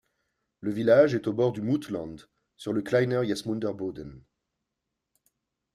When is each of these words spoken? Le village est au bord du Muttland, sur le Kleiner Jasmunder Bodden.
Le 0.61 0.71
village 0.71 1.13
est 1.13 1.27
au 1.27 1.33
bord 1.33 1.51
du 1.51 1.61
Muttland, 1.61 2.27
sur 2.57 2.73
le 2.73 2.81
Kleiner 2.81 3.23
Jasmunder 3.23 3.71
Bodden. 3.75 4.23